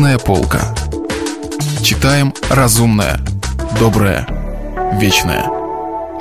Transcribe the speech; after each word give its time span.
Книжная 0.00 0.18
полка. 0.18 0.74
Читаем 1.82 2.32
разумное, 2.48 3.20
доброе, 3.78 4.26
вечное. 4.98 5.44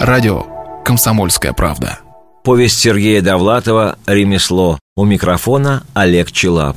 Радио 0.02 0.44
«Комсомольская 0.84 1.54
правда». 1.54 2.00
Повесть 2.44 2.78
Сергея 2.78 3.22
Довлатова 3.22 3.98
«Ремесло». 4.06 4.80
У 4.98 5.06
микрофона 5.06 5.84
Олег 5.94 6.30
Челап. 6.34 6.76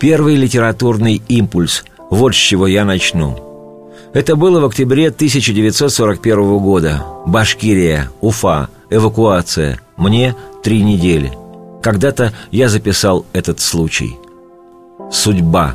Первый 0.00 0.34
литературный 0.34 1.22
импульс. 1.28 1.84
Вот 2.10 2.34
с 2.34 2.38
чего 2.38 2.66
я 2.66 2.84
начну. 2.84 4.00
Это 4.12 4.34
было 4.34 4.58
в 4.58 4.64
октябре 4.64 5.06
1941 5.06 6.58
года. 6.58 7.04
Башкирия, 7.26 8.10
Уфа, 8.20 8.70
эвакуация. 8.90 9.78
Мне 9.96 10.34
три 10.64 10.82
недели. 10.82 11.32
Когда-то 11.80 12.32
я 12.50 12.68
записал 12.68 13.24
этот 13.32 13.60
случай. 13.60 14.16
Судьба. 15.10 15.74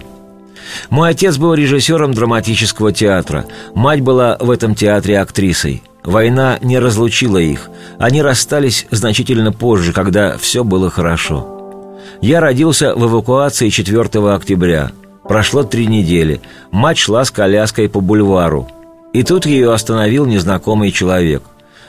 Мой 0.90 1.10
отец 1.10 1.38
был 1.38 1.54
режиссером 1.54 2.14
драматического 2.14 2.92
театра. 2.92 3.46
Мать 3.74 4.02
была 4.02 4.38
в 4.40 4.50
этом 4.50 4.76
театре 4.76 5.20
актрисой. 5.20 5.84
Война 6.04 6.58
не 6.62 6.80
разлучила 6.80 7.38
их. 7.38 7.70
Они 7.98 8.22
расстались 8.22 8.86
значительно 8.92 9.52
позже, 9.52 9.92
когда 9.92 10.38
все 10.38 10.64
было 10.64 10.90
хорошо. 10.90 12.00
Я 12.22 12.40
родился 12.40 12.96
в 12.96 13.06
эвакуации 13.06 13.70
4 13.70 14.02
октября. 14.34 14.92
Прошло 15.28 15.64
три 15.64 15.88
недели. 15.88 16.42
Мать 16.72 16.98
шла 16.98 17.26
с 17.26 17.32
коляской 17.32 17.90
по 17.90 18.00
бульвару. 18.00 18.68
И 19.14 19.24
тут 19.24 19.46
ее 19.46 19.74
остановил 19.74 20.26
незнакомый 20.26 20.92
человек. 20.92 21.44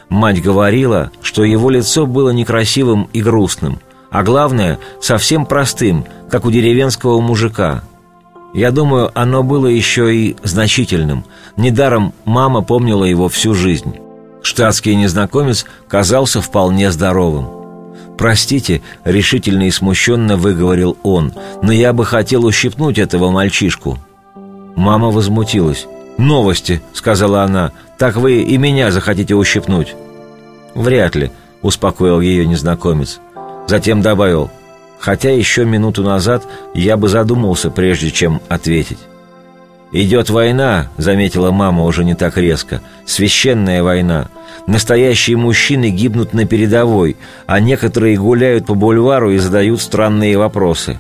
Мать 0.09 0.43
говорила, 0.43 1.11
что 1.21 1.45
его 1.45 1.69
лицо 1.71 2.07
было 2.07 2.31
некрасивым 2.31 3.09
и 3.13 3.21
грустным, 3.21 3.81
а 4.17 4.23
главное, 4.23 4.79
совсем 4.99 5.45
простым, 5.45 6.07
как 6.31 6.47
у 6.47 6.51
деревенского 6.51 7.21
мужика. 7.21 7.83
Я 8.55 8.71
думаю, 8.71 9.11
оно 9.13 9.43
было 9.43 9.67
еще 9.67 10.17
и 10.17 10.37
значительным. 10.43 11.27
Недаром 11.59 12.15
мама 12.25 12.63
помнила 12.63 13.05
его 13.05 13.29
всю 13.29 13.53
жизнь. 13.53 13.97
Штатский 14.41 14.95
незнакомец 14.95 15.67
казался 15.87 16.41
вполне 16.41 16.91
здоровым. 16.93 17.47
«Простите»,— 18.17 18.81
решительно 19.05 19.65
и 19.65 19.71
смущенно 19.71 20.39
выговорил 20.39 20.97
он, 21.03 21.35
«но 21.61 21.71
я 21.71 21.93
бы 21.93 22.07
хотел 22.07 22.47
ущипнуть 22.47 22.97
этого 22.97 23.31
мальчишку». 23.31 23.99
Мама 24.77 25.11
возмутилась. 25.11 25.87
«Новости»,— 26.17 26.81
сказала 26.95 27.43
она,— 27.43 27.73
«так 27.99 28.17
вы 28.17 28.41
и 28.41 28.57
меня 28.57 28.91
захотите 28.93 29.35
ущипнуть». 29.35 29.95
«Вряд 30.75 31.17
ли»,— 31.17 31.31
успокоил 31.61 32.23
ее 32.23 32.47
незнакомец. 32.47 33.21
Затем 33.67 34.01
добавил, 34.01 34.51
«Хотя 34.99 35.31
еще 35.31 35.65
минуту 35.65 36.03
назад 36.03 36.47
я 36.75 36.97
бы 36.97 37.09
задумался, 37.09 37.71
прежде 37.71 38.11
чем 38.11 38.41
ответить». 38.49 38.99
«Идет 39.93 40.31
война»,— 40.31 40.89
заметила 40.97 41.51
мама 41.51 41.85
уже 41.85 42.05
не 42.05 42.15
так 42.15 42.37
резко. 42.37 42.81
«Священная 43.05 43.83
война. 43.83 44.29
Настоящие 44.67 45.37
мужчины 45.37 45.91
гибнут 45.91 46.33
на 46.33 46.45
передовой, 46.45 47.17
а 47.47 47.61
некоторые 47.61 48.17
гуляют 48.17 48.67
по 48.67 48.75
бульвару 48.75 49.31
и 49.31 49.39
задают 49.39 49.81
странные 49.81 50.39
вопросы». 50.39 50.99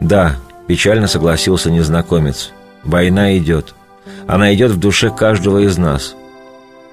«Да»,— 0.00 0.36
печально 0.66 1.06
согласился 1.06 1.70
незнакомец. 1.70 2.52
«Война 2.84 3.36
идет. 3.38 3.74
Она 4.26 4.54
идет 4.54 4.72
в 4.72 4.78
душе 4.78 5.10
каждого 5.10 5.58
из 5.58 5.78
нас. 5.78 6.14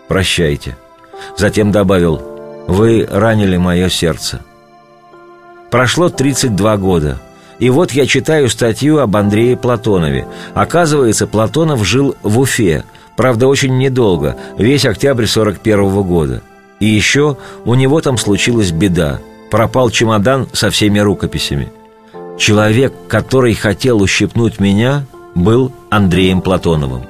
Прощайте». 0.07 0.77
Затем 1.37 1.71
добавил 1.71 2.32
«Вы 2.67 3.07
ранили 3.09 3.57
мое 3.57 3.89
сердце». 3.89 4.41
Прошло 5.71 6.09
32 6.09 6.77
года. 6.77 7.19
И 7.59 7.69
вот 7.69 7.91
я 7.91 8.05
читаю 8.05 8.49
статью 8.49 8.99
об 8.99 9.15
Андрее 9.15 9.57
Платонове. 9.57 10.27
Оказывается, 10.53 11.27
Платонов 11.27 11.83
жил 11.83 12.15
в 12.21 12.39
Уфе, 12.39 12.83
правда, 13.15 13.47
очень 13.47 13.77
недолго, 13.77 14.37
весь 14.57 14.85
октябрь 14.85 15.25
41 15.25 15.79
-го 15.79 16.03
года. 16.03 16.41
И 16.79 16.85
еще 16.85 17.37
у 17.65 17.73
него 17.75 18.01
там 18.01 18.17
случилась 18.17 18.71
беда. 18.71 19.19
Пропал 19.49 19.89
чемодан 19.89 20.47
со 20.51 20.69
всеми 20.69 20.99
рукописями. 20.99 21.71
Человек, 22.37 22.93
который 23.07 23.53
хотел 23.53 24.01
ущипнуть 24.01 24.59
меня, 24.59 25.05
был 25.35 25.71
Андреем 25.89 26.41
Платоновым. 26.41 27.03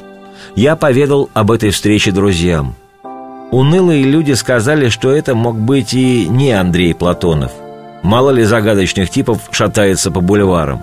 Я 0.56 0.75
поведал 0.75 1.30
об 1.34 1.52
этой 1.52 1.72
встрече 1.72 2.12
друзьям. 2.12 2.75
Унылые 3.53 4.02
люди 4.02 4.31
сказали, 4.31 4.90
что 4.90 5.12
это 5.12 5.36
мог 5.36 5.56
быть 5.56 5.94
и 5.94 6.28
не 6.28 6.53
Андрей 6.53 6.96
Платонов. 6.96 7.52
Мало 8.02 8.31
ли 8.31 8.44
загадочных 8.46 9.12
типов 9.12 9.41
шатается 9.52 10.09
по 10.09 10.22
бульварам. 10.22 10.81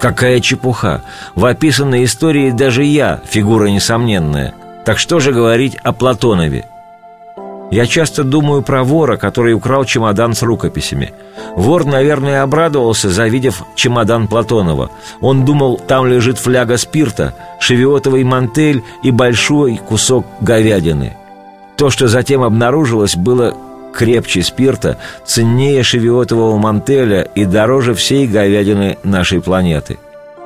Какая 0.00 0.40
чепуха! 0.40 1.02
В 1.36 1.44
описанной 1.44 2.04
истории 2.04 2.50
даже 2.50 2.82
я 2.82 3.20
фигура 3.24 3.66
несомненная. 3.66 4.52
Так 4.84 4.98
что 4.98 5.20
же 5.20 5.30
говорить 5.30 5.76
о 5.84 5.92
Платонове? 5.92 6.64
Я 7.70 7.86
часто 7.86 8.24
думаю 8.24 8.62
про 8.62 8.82
вора, 8.82 9.16
который 9.16 9.54
украл 9.54 9.84
чемодан 9.84 10.34
с 10.34 10.42
рукописями. 10.42 11.12
Вор, 11.54 11.84
наверное, 11.84 12.42
обрадовался, 12.42 13.10
завидев 13.10 13.62
чемодан 13.76 14.26
Платонова. 14.26 14.90
Он 15.20 15.44
думал, 15.44 15.76
там 15.76 16.08
лежит 16.08 16.38
фляга 16.38 16.78
спирта, 16.78 17.32
шевиотовый 17.60 18.24
мантель 18.24 18.82
и 19.04 19.12
большой 19.12 19.76
кусок 19.76 20.26
говядины. 20.40 21.16
То, 21.76 21.90
что 21.90 22.08
затем 22.08 22.42
обнаружилось, 22.42 23.16
было 23.16 23.54
крепче 23.94 24.42
спирта, 24.42 24.98
ценнее 25.24 25.82
шевиотового 25.82 26.56
мантеля 26.58 27.22
и 27.34 27.44
дороже 27.44 27.94
всей 27.94 28.26
говядины 28.26 28.98
нашей 29.02 29.40
планеты. 29.40 29.98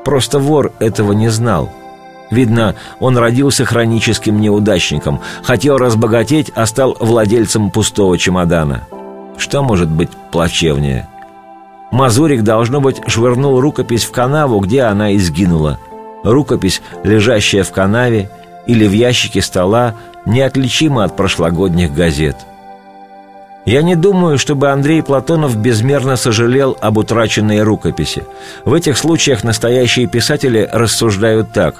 Просто 0.04 0.38
вор 0.38 0.72
этого 0.78 1.12
не 1.12 1.28
знал. 1.28 1.70
Видно, 2.30 2.76
он 3.00 3.18
родился 3.18 3.64
хроническим 3.64 4.40
неудачником, 4.40 5.20
хотел 5.42 5.78
разбогатеть, 5.78 6.52
а 6.54 6.64
стал 6.66 6.96
владельцем 7.00 7.70
пустого 7.70 8.16
чемодана. 8.18 8.86
Что 9.36 9.62
может 9.62 9.88
быть 9.88 10.10
плачевнее? 10.30 11.08
Мазурик, 11.90 12.42
должно 12.42 12.80
быть, 12.80 13.00
швырнул 13.08 13.60
рукопись 13.60 14.04
в 14.04 14.12
канаву, 14.12 14.60
где 14.60 14.82
она 14.82 15.16
изгинула. 15.16 15.80
Рукопись, 16.22 16.82
лежащая 17.02 17.64
в 17.64 17.72
канаве 17.72 18.30
или 18.66 18.86
в 18.86 18.92
ящике 18.92 19.42
стола, 19.42 19.94
неотличима 20.26 21.04
от 21.04 21.16
прошлогодних 21.16 21.94
газет– 21.94 22.36
я 23.66 23.82
не 23.82 23.94
думаю, 23.94 24.38
чтобы 24.38 24.70
Андрей 24.70 25.02
Платонов 25.02 25.56
безмерно 25.56 26.16
сожалел 26.16 26.76
об 26.80 26.96
утраченной 26.96 27.62
рукописи. 27.62 28.24
В 28.64 28.72
этих 28.72 28.96
случаях 28.96 29.44
настоящие 29.44 30.06
писатели 30.06 30.68
рассуждают 30.72 31.52
так. 31.52 31.76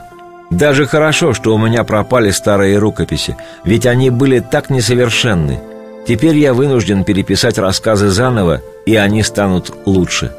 «Даже 0.50 0.86
хорошо, 0.86 1.32
что 1.32 1.54
у 1.54 1.58
меня 1.58 1.84
пропали 1.84 2.30
старые 2.30 2.78
рукописи, 2.78 3.36
ведь 3.64 3.86
они 3.86 4.10
были 4.10 4.40
так 4.40 4.68
несовершенны. 4.68 5.60
Теперь 6.06 6.36
я 6.36 6.54
вынужден 6.54 7.04
переписать 7.04 7.56
рассказы 7.56 8.08
заново, 8.08 8.60
и 8.84 8.96
они 8.96 9.22
станут 9.22 9.72
лучше». 9.86 10.32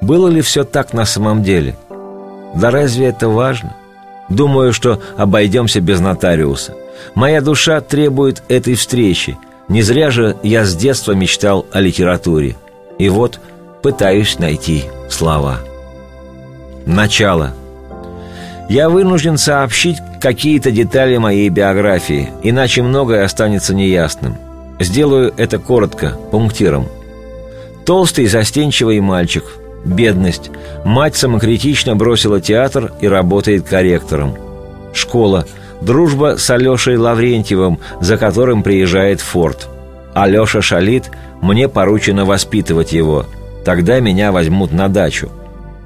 Было 0.00 0.28
ли 0.28 0.40
все 0.40 0.64
так 0.64 0.92
на 0.92 1.04
самом 1.04 1.42
деле? 1.42 1.76
Да 2.54 2.70
разве 2.70 3.06
это 3.06 3.28
важно? 3.28 3.74
Думаю, 4.28 4.72
что 4.72 5.00
обойдемся 5.16 5.80
без 5.80 6.00
нотариуса. 6.00 6.74
Моя 7.14 7.40
душа 7.40 7.80
требует 7.80 8.42
этой 8.48 8.74
встречи– 8.74 9.38
не 9.68 9.82
зря 9.82 10.10
же 10.10 10.36
я 10.42 10.64
с 10.64 10.74
детства 10.74 11.12
мечтал 11.12 11.66
о 11.72 11.80
литературе. 11.80 12.56
И 12.98 13.08
вот 13.10 13.38
пытаюсь 13.82 14.38
найти 14.38 14.84
слова. 15.10 15.58
Начало. 16.86 17.52
Я 18.70 18.88
вынужден 18.88 19.36
сообщить 19.36 19.98
какие-то 20.20 20.70
детали 20.70 21.16
моей 21.18 21.48
биографии, 21.50 22.30
иначе 22.42 22.82
многое 22.82 23.24
останется 23.24 23.74
неясным. 23.74 24.36
Сделаю 24.80 25.34
это 25.36 25.58
коротко, 25.58 26.16
пунктиром. 26.30 26.88
Толстый, 27.84 28.26
застенчивый 28.26 29.00
мальчик, 29.00 29.44
бедность. 29.84 30.50
Мать 30.84 31.16
самокритично 31.16 31.96
бросила 31.96 32.40
театр 32.40 32.92
и 33.00 33.08
работает 33.08 33.66
корректором. 33.66 34.36
Школа– 34.92 35.46
Дружба 35.80 36.36
с 36.36 36.50
Алешей 36.50 36.96
Лаврентьевым, 36.96 37.78
за 38.00 38.16
которым 38.16 38.62
приезжает 38.62 39.20
Форд. 39.20 39.68
Алеша 40.14 40.60
шалит, 40.60 41.10
мне 41.40 41.68
поручено 41.68 42.24
воспитывать 42.24 42.92
его. 42.92 43.26
Тогда 43.64 44.00
меня 44.00 44.32
возьмут 44.32 44.72
на 44.72 44.88
дачу. 44.88 45.28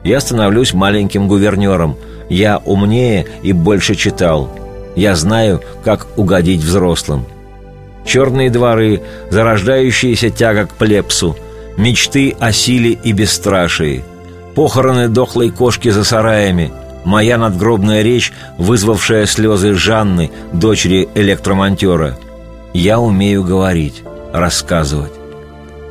Я 0.04 0.20
становлюсь 0.20 0.72
маленьким 0.72 1.28
гувернером. 1.28 1.96
Я 2.28 2.58
умнее 2.64 3.26
и 3.42 3.52
больше 3.52 3.94
читал. 3.94 4.50
Я 4.96 5.14
знаю, 5.14 5.60
как 5.84 6.06
угодить 6.16 6.62
взрослым. 6.62 7.26
Черные 8.06 8.50
дворы, 8.50 9.02
зарождающаяся 9.30 10.30
тяга 10.30 10.66
к 10.66 10.70
плепсу, 10.70 11.36
мечты 11.76 12.36
о 12.38 12.52
силе 12.52 12.92
и 12.92 13.12
бесстрашии, 13.12 14.04
похороны 14.54 15.08
дохлой 15.08 15.50
кошки 15.50 15.90
за 15.90 16.04
сараями– 16.04 16.72
Моя 17.04 17.36
надгробная 17.36 18.02
речь, 18.02 18.32
вызвавшая 18.58 19.26
слезы 19.26 19.74
Жанны, 19.74 20.30
дочери 20.52 21.08
электромонтера. 21.14 22.16
Я 22.72 23.00
умею 23.00 23.42
говорить, 23.42 24.02
рассказывать. 24.32 25.12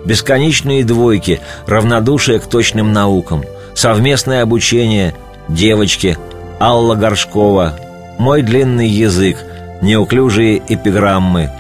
Бесконечные 0.06 0.84
двойки, 0.84 1.42
равнодушие 1.68 2.40
к 2.40 2.48
точным 2.48 2.94
наукам, 2.94 3.44
совместное 3.76 4.42
обучение, 4.42 5.14
девочки, 5.48 6.18
Алла 6.60 6.96
Горшкова, 6.96 7.78
мой 8.18 8.42
длинный 8.42 8.88
язык, 8.88 9.38
неуклюжие 9.82 10.62
эпиграммы, 10.68 11.52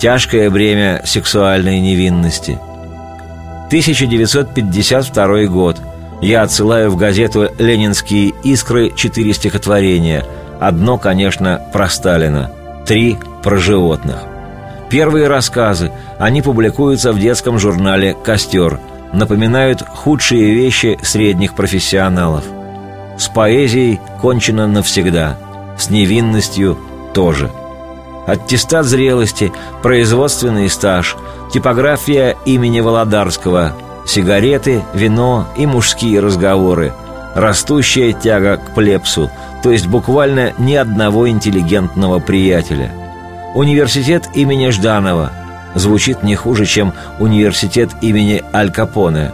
тяжкое 0.00 0.50
бремя 0.50 1.02
сексуальной 1.04 1.80
невинности. 1.80 2.58
1952 3.68 5.44
год. 5.44 5.76
Я 6.22 6.42
отсылаю 6.42 6.90
в 6.90 6.96
газету 6.96 7.50
«Ленинские 7.58 8.32
искры» 8.42 8.90
четыре 8.96 9.34
стихотворения. 9.34 10.24
Одно, 10.58 10.96
конечно, 10.96 11.62
про 11.70 11.88
Сталина. 11.88 12.50
Три 12.86 13.18
про 13.42 13.58
животных. 13.58 14.16
Первые 14.88 15.28
рассказы, 15.28 15.92
они 16.18 16.40
публикуются 16.40 17.12
в 17.12 17.20
детском 17.20 17.58
журнале 17.58 18.14
«Костер», 18.14 18.80
напоминают 19.12 19.82
худшие 19.82 20.54
вещи 20.54 20.98
средних 21.02 21.54
профессионалов. 21.54 22.44
С 23.18 23.28
поэзией 23.28 24.00
кончено 24.22 24.66
навсегда, 24.66 25.36
с 25.78 25.90
невинностью 25.90 26.78
тоже. 27.12 27.50
Аттестат 28.28 28.86
зрелости, 28.86 29.52
производственный 29.82 30.70
стаж, 30.70 31.16
типография 31.52 32.36
имени 32.44 32.78
Володарского, 32.78 33.72
сигареты, 34.06 34.84
вино 34.94 35.48
и 35.56 35.66
мужские 35.66 36.20
разговоры, 36.20 36.92
растущая 37.34 38.12
тяга 38.12 38.58
к 38.58 38.74
плепсу, 38.74 39.28
то 39.64 39.72
есть 39.72 39.88
буквально 39.88 40.52
ни 40.58 40.74
одного 40.74 41.28
интеллигентного 41.28 42.20
приятеля– 42.20 42.92
Университет 43.54 44.28
имени 44.34 44.68
Жданова. 44.70 45.32
Звучит 45.74 46.22
не 46.22 46.34
хуже, 46.34 46.66
чем 46.66 46.92
университет 47.18 47.90
имени 48.02 48.42
Аль 48.52 48.70
Капоне. 48.70 49.32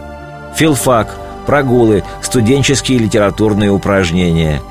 Филфак, 0.55 1.15
прогулы, 1.45 2.03
студенческие 2.21 2.99
литературные 2.99 3.71
упражнения, 3.71 4.61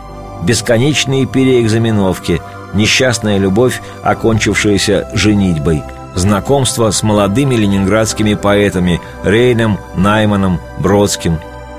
бесконечные 0.42 1.26
переэкзаменовки, 1.26 2.40
несчастная 2.74 3.38
любовь, 3.38 3.80
окончившаяся 4.02 5.08
женитьбой, 5.14 5.82
знакомство 6.14 6.90
с 6.90 7.02
молодыми 7.02 7.54
ленинградскими 7.54 8.34
поэтами 8.34 9.00
Рейном, 9.24 9.78
Найманом, 9.96 10.60
Бродским, 10.78 11.38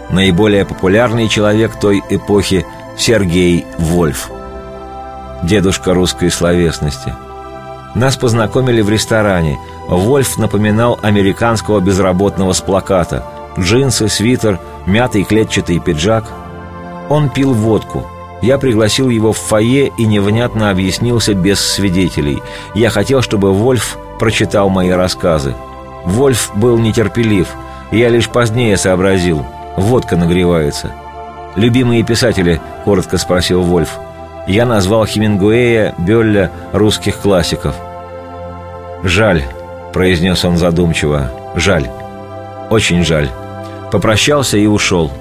наиболее 0.10 0.66
популярный 0.66 1.28
человек 1.28 1.80
той 1.80 2.04
эпохи 2.10 2.66
Сергей 2.98 3.66
Вольф, 3.78 4.30
дедушка 5.44 5.94
русской 5.94 6.32
словесности– 6.32 7.14
нас 7.96 8.18
познакомили 8.18 8.82
в 8.82 8.90
ресторане. 8.90 9.58
Вольф 9.88 10.38
напоминал 10.38 11.00
американского 11.02 11.80
безработного 11.80 12.52
с 12.52 12.60
плаката. 12.60 13.24
Джинсы, 13.58 14.10
свитер, 14.10 14.60
мятый 14.86 15.24
клетчатый 15.24 15.80
пиджак. 15.80 16.26
Он 17.10 17.30
пил 17.30 17.54
водку. 17.54 18.06
Я 18.42 18.58
пригласил 18.58 19.10
его 19.10 19.34
в 19.34 19.38
фойе 19.38 19.92
и 19.98 20.06
невнятно 20.06 20.70
объяснился 20.70 21.34
без 21.34 21.60
свидетелей. 21.60 22.42
Я 22.74 22.90
хотел, 22.90 23.22
чтобы 23.22 23.54
Вольф 23.54 23.98
прочитал 24.20 24.70
мои 24.70 24.90
рассказы. 24.90 25.56
Вольф 26.06 26.52
был 26.56 26.78
нетерпелив. 26.78 27.48
Я 27.92 28.10
лишь 28.10 28.30
позднее 28.30 28.78
сообразил. 28.78 29.46
Водка 29.78 30.16
нагревается. 30.16 30.92
«Любимые 31.56 32.04
писатели?»– 32.04 32.62
коротко 32.84 33.18
спросил 33.18 33.62
Вольф– 33.62 33.98
я 34.48 34.68
назвал 34.68 35.08
Хемингуэя, 35.08 35.96
Бёлля, 35.98 36.52
русских 36.72 37.18
классиков. 37.18 37.76
«Жаль»,— 39.04 39.44
произнес 39.94 40.46
он 40.46 40.58
задумчиво,— 40.58 41.32
«жаль, 41.56 41.90
очень 42.70 43.04
жаль». 43.04 43.30
Попрощался 43.92 44.58
и 44.58 44.68
ушел. 44.68 45.12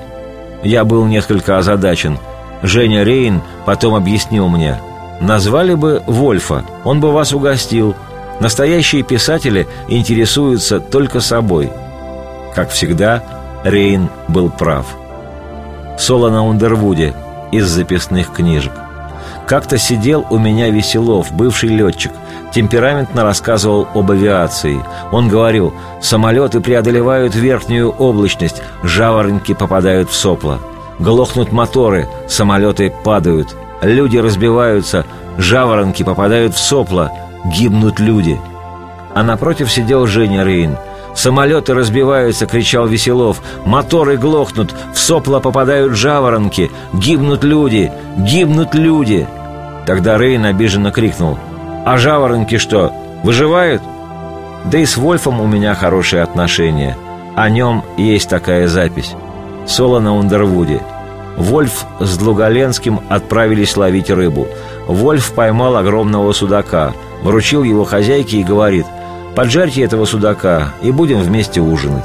Я 0.62 0.84
был 0.84 1.06
несколько 1.06 1.58
озадачен. 1.58 2.18
Женя 2.64 3.04
Рейн 3.04 3.42
потом 3.66 3.94
объяснил 3.94 4.48
мне. 4.48 4.80
«Назвали 5.20 5.74
бы 5.74 6.02
Вольфа, 6.06 6.64
он 6.82 6.98
бы 6.98 7.12
вас 7.12 7.34
угостил. 7.34 7.94
Настоящие 8.40 9.02
писатели 9.02 9.68
интересуются 9.86 10.80
только 10.80 11.20
собой». 11.20 11.70
Как 12.54 12.70
всегда, 12.70 13.22
Рейн 13.64 14.08
был 14.28 14.48
прав. 14.48 14.86
Соло 15.98 16.30
на 16.30 16.46
Ундервуде 16.46 17.14
из 17.52 17.66
записных 17.66 18.32
книжек. 18.32 18.72
Как-то 19.46 19.76
сидел 19.76 20.26
у 20.30 20.38
меня 20.38 20.70
Веселов, 20.70 21.32
бывший 21.32 21.68
летчик, 21.68 22.12
темпераментно 22.54 23.24
рассказывал 23.24 23.86
об 23.94 24.10
авиации. 24.10 24.82
Он 25.12 25.28
говорил, 25.28 25.74
самолеты 26.00 26.60
преодолевают 26.60 27.34
верхнюю 27.34 27.90
облачность, 27.90 28.62
жаворонки 28.82 29.52
попадают 29.52 30.08
в 30.08 30.14
сопла. 30.14 30.60
Глохнут 30.98 31.52
моторы, 31.52 32.08
самолеты 32.28 32.92
падают, 33.04 33.54
люди 33.82 34.16
разбиваются, 34.16 35.04
жаворонки 35.38 36.02
попадают 36.02 36.54
в 36.54 36.58
сопла, 36.58 37.12
гибнут 37.44 37.98
люди. 38.00 38.40
А 39.14 39.22
напротив 39.22 39.70
сидел 39.70 40.06
Женя 40.06 40.44
Рейн– 40.44 40.76
«Самолеты 41.14 41.74
разбиваются!»— 41.74 42.46
кричал 42.48 42.86
Веселов. 42.86 43.40
«Моторы 43.64 44.16
глохнут! 44.16 44.74
В 44.92 44.98
сопла 44.98 45.40
попадают 45.40 45.94
жаворонки! 45.94 46.70
Гибнут 46.92 47.44
люди! 47.44 47.92
Гибнут 48.16 48.74
люди!» 48.74 49.26
Тогда 49.86 50.18
Рейн 50.18 50.44
обиженно 50.44 50.90
крикнул. 50.90 51.38
«А 51.86 51.96
жаворонки 51.98 52.58
что, 52.58 52.92
выживают?» 53.22 53.82
Да 54.64 54.78
и 54.78 54.86
с 54.86 54.96
Вольфом 54.96 55.40
у 55.40 55.46
меня 55.46 55.74
хорошие 55.74 56.22
отношения. 56.22 56.96
О 57.36 57.48
нем 57.48 57.84
есть 57.96 58.28
такая 58.28 58.66
запись. 58.66 59.14
Соло 59.66 60.00
на 60.00 60.14
Ундервуде. 60.16 60.80
Вольф 61.36 61.86
с 62.00 62.16
Длугаленским 62.16 63.00
отправились 63.08 63.76
ловить 63.76 64.10
рыбу. 64.10 64.46
Вольф 64.86 65.32
поймал 65.32 65.76
огромного 65.76 66.32
судака, 66.32 66.92
вручил 67.22 67.62
его 67.64 67.84
хозяйке 67.84 68.38
и 68.38 68.44
говорит– 68.44 68.86
Поджарьте 69.34 69.82
этого 69.82 70.04
судака, 70.04 70.74
и 70.80 70.92
будем 70.92 71.20
вместе 71.20 71.60
ужинать. 71.60 72.04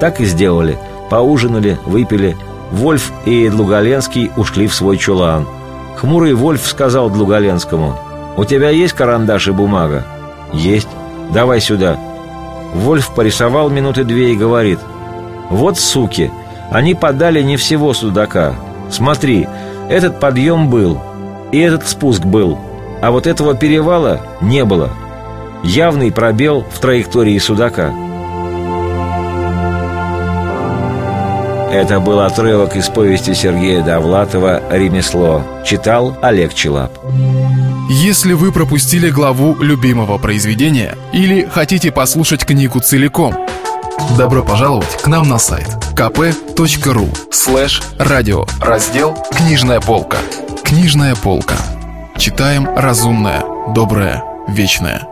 Так 0.00 0.20
и 0.20 0.24
сделали. 0.24 0.78
Поужинали, 1.10 1.78
выпили. 1.84 2.36
Вольф 2.70 3.12
и 3.26 3.48
Длугаленский 3.50 4.30
ушли 4.36 4.66
в 4.66 4.74
свой 4.74 4.96
чулан. 4.96 5.46
Хмурый 5.96 6.32
Вольф 6.32 6.66
сказал 6.66 7.10
Длугаленскому, 7.10 7.98
«У 8.38 8.44
тебя 8.46 8.70
есть 8.70 8.94
карандаш 8.94 9.48
и 9.48 9.50
бумага?» 9.50 10.06
«Есть. 10.54 10.88
Давай 11.34 11.60
сюда». 11.60 11.98
Вольф 12.72 13.14
порисовал 13.14 13.68
минуты 13.68 14.04
две 14.04 14.32
и 14.32 14.36
говорит, 14.36 14.78
«Вот 15.50 15.78
суки, 15.78 16.32
они 16.72 16.94
подали 16.94 17.42
не 17.42 17.56
всего 17.56 17.92
судака. 17.94 18.54
Смотри, 18.90 19.46
этот 19.88 20.20
подъем 20.20 20.68
был, 20.68 21.00
и 21.52 21.58
этот 21.58 21.86
спуск 21.86 22.24
был, 22.24 22.58
а 23.00 23.10
вот 23.10 23.26
этого 23.26 23.54
перевала 23.54 24.20
не 24.40 24.64
было» 24.64 24.90
явный 25.62 26.10
пробел 26.10 26.64
в 26.70 26.78
траектории 26.78 27.38
Судака. 27.38 27.92
Это 31.72 32.00
был 32.00 32.20
отрывок 32.20 32.76
из 32.76 32.88
повести 32.88 33.32
Сергея 33.32 33.82
Довлатова 33.82 34.60
«Ремесло». 34.70 35.42
Читал 35.64 36.16
Олег 36.20 36.52
Челап. 36.52 36.98
Если 37.88 38.34
вы 38.34 38.52
пропустили 38.52 39.08
главу 39.08 39.56
любимого 39.56 40.18
произведения 40.18 40.96
или 41.12 41.48
хотите 41.50 41.90
послушать 41.90 42.44
книгу 42.44 42.80
целиком, 42.80 43.34
добро 44.18 44.42
пожаловать 44.42 44.98
к 45.02 45.06
нам 45.06 45.28
на 45.28 45.38
сайт 45.38 45.81
kp.ru 45.94 47.08
слэш 47.30 47.82
радио 47.98 48.44
раздел 48.60 49.16
«Книжная 49.30 49.80
полка». 49.80 50.18
«Книжная 50.64 51.14
полка». 51.14 51.56
Читаем 52.16 52.68
разумное, 52.76 53.42
доброе, 53.74 54.24
вечное 54.48 55.06